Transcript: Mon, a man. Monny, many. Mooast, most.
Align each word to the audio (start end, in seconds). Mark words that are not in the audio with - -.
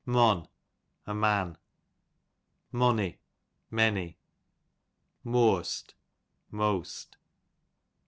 Mon, 0.03 0.47
a 1.05 1.13
man. 1.13 1.55
Monny, 2.71 3.19
many. 3.69 4.17
Mooast, 5.23 5.93
most. 6.49 7.17